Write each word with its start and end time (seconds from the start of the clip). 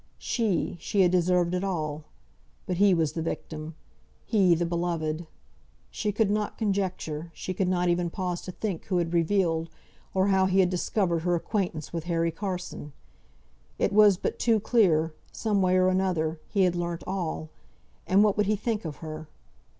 She 0.17 0.77
she 0.79 1.01
had 1.01 1.11
deserved 1.11 1.53
it 1.53 1.63
all; 1.63 2.05
but 2.65 2.77
he 2.77 2.91
was 2.91 3.11
the 3.11 3.21
victim, 3.21 3.75
he, 4.25 4.55
the 4.55 4.65
beloved. 4.65 5.27
She 5.91 6.11
could 6.11 6.31
not 6.31 6.57
conjecture, 6.57 7.29
she 7.35 7.53
could 7.53 7.67
not 7.67 7.87
even 7.87 8.09
pause 8.09 8.41
to 8.41 8.51
think 8.51 8.85
who 8.85 8.97
had 8.97 9.13
revealed, 9.13 9.69
or 10.15 10.29
how 10.29 10.47
he 10.47 10.59
had 10.59 10.71
discovered 10.71 11.19
her 11.19 11.35
acquaintance 11.35 11.93
with 11.93 12.05
Harry 12.05 12.31
Carson. 12.31 12.93
It 13.77 13.93
was 13.93 14.17
but 14.17 14.39
too 14.39 14.59
clear, 14.59 15.13
some 15.31 15.61
way 15.61 15.77
or 15.77 15.87
another, 15.87 16.39
he 16.47 16.63
had 16.63 16.75
learnt 16.75 17.03
all; 17.05 17.51
and 18.07 18.23
what 18.23 18.35
would 18.37 18.47
he 18.47 18.55
think 18.55 18.85
of 18.85 18.95
her? 19.05 19.27